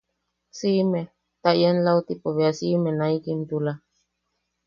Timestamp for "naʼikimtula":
2.99-3.71